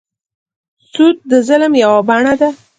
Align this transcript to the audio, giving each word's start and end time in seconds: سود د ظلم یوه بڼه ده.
سود 0.91 1.15
د 1.29 1.31
ظلم 1.47 1.73
یوه 1.83 1.99
بڼه 2.07 2.33
ده. 2.41 2.49